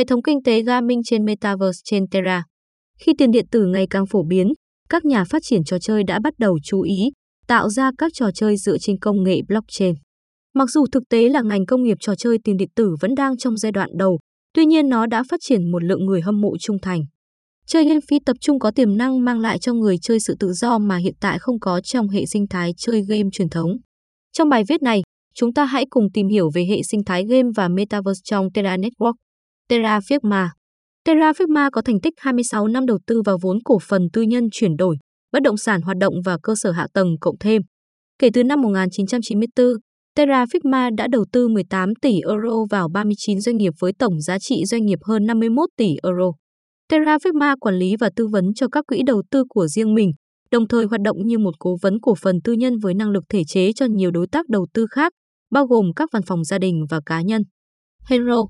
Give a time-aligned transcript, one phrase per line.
[0.00, 2.44] hệ thống kinh tế gaming trên Metaverse trên Terra.
[2.98, 4.52] Khi tiền điện tử ngày càng phổ biến,
[4.88, 7.10] các nhà phát triển trò chơi đã bắt đầu chú ý
[7.46, 9.94] tạo ra các trò chơi dựa trên công nghệ blockchain.
[10.54, 13.36] Mặc dù thực tế là ngành công nghiệp trò chơi tiền điện tử vẫn đang
[13.36, 14.18] trong giai đoạn đầu,
[14.54, 17.00] tuy nhiên nó đã phát triển một lượng người hâm mộ trung thành.
[17.66, 20.52] Chơi game phi tập trung có tiềm năng mang lại cho người chơi sự tự
[20.52, 23.70] do mà hiện tại không có trong hệ sinh thái chơi game truyền thống.
[24.32, 25.02] Trong bài viết này,
[25.34, 28.76] chúng ta hãy cùng tìm hiểu về hệ sinh thái game và Metaverse trong Terra
[28.76, 29.14] Network.
[29.70, 30.48] Terra Firma
[31.04, 34.48] Terra Firma có thành tích 26 năm đầu tư vào vốn cổ phần tư nhân
[34.52, 34.96] chuyển đổi,
[35.32, 37.62] bất động sản hoạt động và cơ sở hạ tầng cộng thêm.
[38.18, 39.66] Kể từ năm 1994,
[40.14, 44.38] Terra Firma đã đầu tư 18 tỷ euro vào 39 doanh nghiệp với tổng giá
[44.38, 46.32] trị doanh nghiệp hơn 51 tỷ euro.
[46.88, 50.12] Terra Firma quản lý và tư vấn cho các quỹ đầu tư của riêng mình,
[50.50, 53.24] đồng thời hoạt động như một cố vấn cổ phần tư nhân với năng lực
[53.28, 55.12] thể chế cho nhiều đối tác đầu tư khác,
[55.50, 57.42] bao gồm các văn phòng gia đình và cá nhân.
[58.08, 58.44] Hero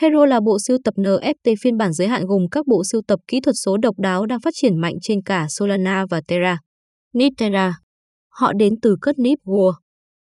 [0.00, 3.20] Hero là bộ sưu tập NFT phiên bản giới hạn gồm các bộ sưu tập
[3.28, 6.58] kỹ thuật số độc đáo đang phát triển mạnh trên cả Solana và Terra.
[7.14, 7.32] Nip
[8.28, 9.72] Họ đến từ Cất Nip World.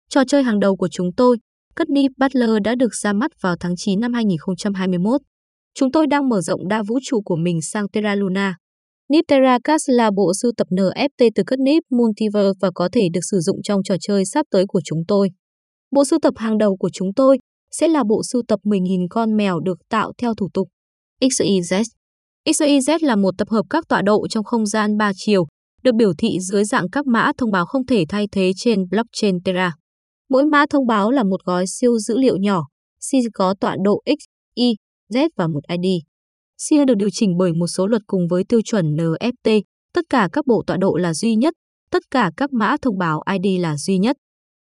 [0.09, 1.37] Trò chơi hàng đầu của chúng tôi,
[1.75, 5.21] Cất Nip Butler đã được ra mắt vào tháng 9 năm 2021.
[5.73, 8.55] Chúng tôi đang mở rộng đa vũ trụ của mình sang Terra Luna.
[9.09, 9.25] Nip
[9.63, 13.39] Cast là bộ sưu tập NFT từ Cất Nip Multiverse và có thể được sử
[13.39, 15.29] dụng trong trò chơi sắp tới của chúng tôi.
[15.91, 17.37] Bộ sưu tập hàng đầu của chúng tôi
[17.71, 20.67] sẽ là bộ sưu tập 10.000 con mèo được tạo theo thủ tục
[21.21, 21.83] XYZ.
[22.45, 25.45] XYZ là một tập hợp các tọa độ trong không gian 3 chiều,
[25.83, 29.43] được biểu thị dưới dạng các mã thông báo không thể thay thế trên blockchain
[29.43, 29.73] Terra.
[30.29, 32.61] Mỗi mã thông báo là một gói siêu dữ liệu nhỏ,
[32.99, 34.23] C có tọa độ X,
[34.55, 34.75] Y,
[35.13, 36.01] Z và một ID.
[36.57, 39.61] SIA được điều chỉnh bởi một số luật cùng với tiêu chuẩn NFT,
[39.93, 41.53] tất cả các bộ tọa độ là duy nhất,
[41.91, 44.17] tất cả các mã thông báo ID là duy nhất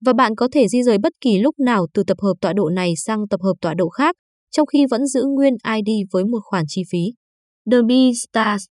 [0.05, 2.69] và bạn có thể di rời bất kỳ lúc nào từ tập hợp tọa độ
[2.69, 4.15] này sang tập hợp tọa độ khác,
[4.51, 7.13] trong khi vẫn giữ nguyên ID với một khoản chi phí.
[7.71, 8.65] The Beastars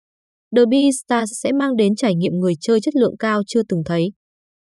[0.56, 4.12] The Beastars sẽ mang đến trải nghiệm người chơi chất lượng cao chưa từng thấy.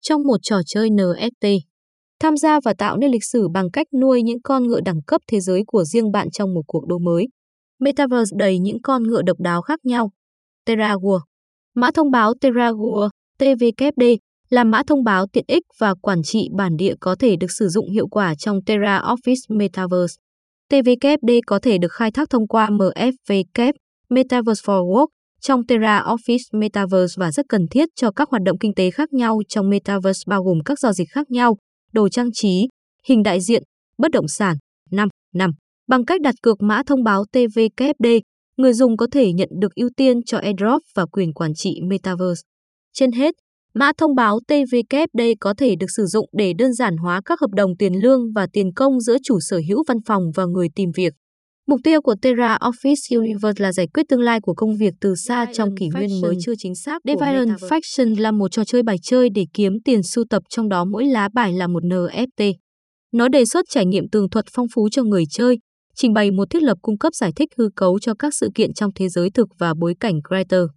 [0.02, 1.60] Trong một trò chơi NFT,
[2.20, 5.22] tham gia và tạo nên lịch sử bằng cách nuôi những con ngựa đẳng cấp
[5.28, 7.28] thế giới của riêng bạn trong một cuộc đua mới.
[7.80, 10.12] Metaverse đầy những con ngựa độc đáo khác nhau.
[10.66, 11.22] Terra World
[11.76, 14.02] Mã thông báo Terra World TVKD
[14.50, 17.68] làm mã thông báo tiện ích và quản trị bản địa có thể được sử
[17.68, 20.16] dụng hiệu quả trong Terra Office Metaverse.
[20.70, 23.74] TVKD có thể được khai thác thông qua MFVK
[24.10, 25.08] Metaverse for Work
[25.42, 29.14] trong Terra Office Metaverse và rất cần thiết cho các hoạt động kinh tế khác
[29.14, 31.58] nhau trong Metaverse bao gồm các giao dịch khác nhau,
[31.94, 32.68] đồ trang trí,
[33.08, 33.64] hình đại diện,
[33.98, 34.58] bất động sản.
[34.92, 35.10] 5.
[35.36, 35.52] 5.
[35.88, 38.08] Bằng cách đặt cược mã thông báo TVKD,
[38.58, 42.42] người dùng có thể nhận được ưu tiên cho airdrop và quyền quản trị Metaverse.
[42.94, 43.36] Trên hết,
[43.74, 47.52] Mã thông báo TVKD có thể được sử dụng để đơn giản hóa các hợp
[47.52, 50.92] đồng tiền lương và tiền công giữa chủ sở hữu văn phòng và người tìm
[50.96, 51.14] việc.
[51.68, 55.16] Mục tiêu của Terra Office Universe là giải quyết tương lai của công việc từ
[55.16, 57.02] xa trong kỷ nguyên mới chưa chính xác.
[57.08, 60.86] Deviant Faction là một trò chơi bài chơi để kiếm tiền sưu tập trong đó
[60.86, 62.54] mỗi lá bài là một NFT.
[63.14, 65.58] Nó đề xuất trải nghiệm tường thuật phong phú cho người chơi,
[65.96, 68.74] trình bày một thiết lập cung cấp giải thích hư cấu cho các sự kiện
[68.74, 70.70] trong thế giới thực và bối cảnh creator.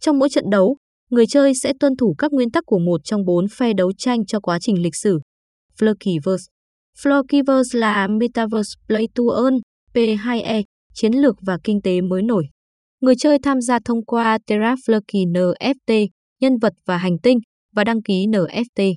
[0.00, 0.76] Trong mỗi trận đấu,
[1.10, 4.26] người chơi sẽ tuân thủ các nguyên tắc của một trong bốn phe đấu tranh
[4.26, 5.18] cho quá trình lịch sử.
[5.78, 6.46] Flurkyverse
[6.98, 9.58] Flurkyverse là Metaverse Play to Earn,
[9.94, 10.62] P2E,
[10.94, 12.44] chiến lược và kinh tế mới nổi.
[13.00, 16.08] Người chơi tham gia thông qua Terra Flurky NFT,
[16.40, 17.38] nhân vật và hành tinh,
[17.74, 18.94] và đăng ký NFT.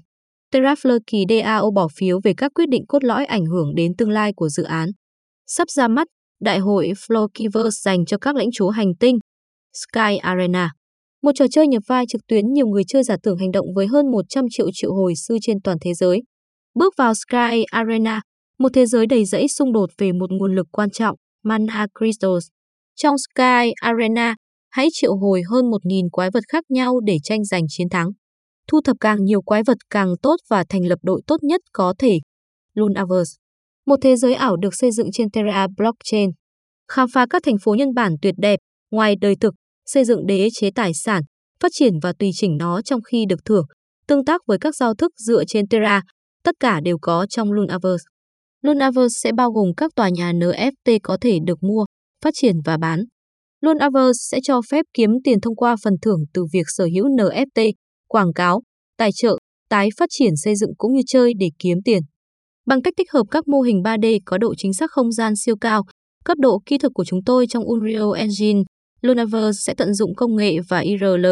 [0.52, 4.10] Terra Flurky DAO bỏ phiếu về các quyết định cốt lõi ảnh hưởng đến tương
[4.10, 4.90] lai của dự án.
[5.48, 6.08] Sắp ra mắt,
[6.42, 9.20] Đại hội Flurkyverse dành cho các lãnh chúa hành tinh,
[9.74, 10.72] Sky Arena.
[11.24, 13.88] Một trò chơi nhập vai trực tuyến nhiều người chơi giả tưởng hành động với
[13.88, 16.22] hơn 100 triệu triệu hồi sư trên toàn thế giới.
[16.76, 18.22] Bước vào Sky Arena,
[18.60, 22.48] một thế giới đầy rẫy xung đột về một nguồn lực quan trọng, Mana Crystals.
[22.96, 24.36] Trong Sky Arena,
[24.70, 28.08] hãy triệu hồi hơn 1.000 quái vật khác nhau để tranh giành chiến thắng.
[28.72, 31.94] Thu thập càng nhiều quái vật càng tốt và thành lập đội tốt nhất có
[32.00, 32.20] thể.
[32.74, 33.36] Lunaverse
[33.86, 36.30] Một thế giới ảo được xây dựng trên Terra Blockchain.
[36.92, 38.60] Khám phá các thành phố nhân bản tuyệt đẹp,
[38.92, 39.54] ngoài đời thực,
[39.88, 41.24] xây dựng đế chế tài sản,
[41.60, 43.66] phát triển và tùy chỉnh nó trong khi được thưởng,
[44.08, 46.02] tương tác với các giao thức dựa trên Terra,
[46.44, 48.04] tất cả đều có trong Lunaverse.
[48.62, 51.86] Lunaverse sẽ bao gồm các tòa nhà NFT có thể được mua,
[52.24, 53.04] phát triển và bán.
[53.62, 57.72] Lunaverse sẽ cho phép kiếm tiền thông qua phần thưởng từ việc sở hữu NFT,
[58.08, 58.62] quảng cáo,
[58.98, 59.38] tài trợ,
[59.70, 62.02] tái phát triển xây dựng cũng như chơi để kiếm tiền.
[62.66, 65.56] Bằng cách tích hợp các mô hình 3D có độ chính xác không gian siêu
[65.62, 65.84] cao,
[66.26, 68.64] cấp độ kỹ thuật của chúng tôi trong Unreal Engine
[69.02, 71.26] Lunaverse sẽ tận dụng công nghệ và IRL,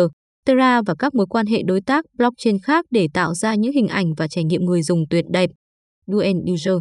[0.45, 3.87] Terra và các mối quan hệ đối tác blockchain khác để tạo ra những hình
[3.87, 5.49] ảnh và trải nghiệm người dùng tuyệt đẹp.
[6.07, 6.79] Duen Dojo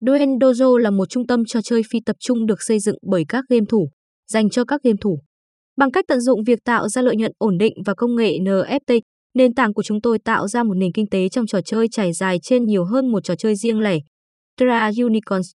[0.00, 3.24] Duen Dojo là một trung tâm trò chơi phi tập trung được xây dựng bởi
[3.28, 3.88] các game thủ,
[4.32, 5.18] dành cho các game thủ.
[5.76, 9.00] Bằng cách tận dụng việc tạo ra lợi nhuận ổn định và công nghệ NFT,
[9.34, 12.12] nền tảng của chúng tôi tạo ra một nền kinh tế trong trò chơi trải
[12.12, 13.98] dài trên nhiều hơn một trò chơi riêng lẻ.
[14.58, 15.50] Terra Unicorns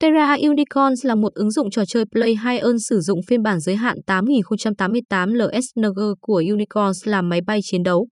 [0.00, 3.60] Terra Unicorns là một ứng dụng trò chơi Play 2 ơn sử dụng phiên bản
[3.60, 8.08] giới hạn 8088 LSNG của Unicorns làm máy bay chiến đấu.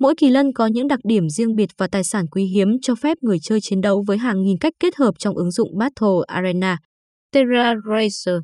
[0.00, 2.94] Mỗi kỳ lân có những đặc điểm riêng biệt và tài sản quý hiếm cho
[2.94, 6.08] phép người chơi chiến đấu với hàng nghìn cách kết hợp trong ứng dụng Battle
[6.26, 6.78] Arena.
[7.32, 8.40] Terra Racer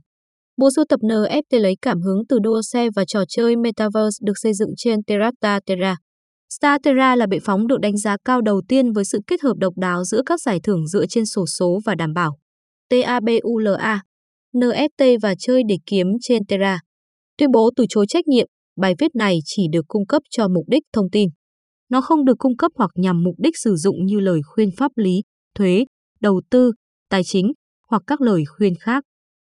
[0.57, 4.35] Bộ sưu tập NFT lấy cảm hứng từ đua xe và trò chơi Metaverse được
[4.43, 5.97] xây dựng trên Terrata Terra.
[6.51, 9.55] Star Terra là bệ phóng được đánh giá cao đầu tiên với sự kết hợp
[9.57, 12.39] độc đáo giữa các giải thưởng dựa trên sổ số và đảm bảo.
[12.91, 14.03] TABULA,
[14.53, 16.81] NFT và chơi để kiếm trên Terra.
[17.39, 18.47] Tuyên bố từ chối trách nhiệm,
[18.77, 21.29] bài viết này chỉ được cung cấp cho mục đích thông tin.
[21.89, 24.93] Nó không được cung cấp hoặc nhằm mục đích sử dụng như lời khuyên pháp
[24.97, 25.23] lý,
[25.55, 25.85] thuế,
[26.21, 26.73] đầu tư,
[27.11, 27.53] tài chính
[27.89, 29.05] hoặc các lời khuyên khác.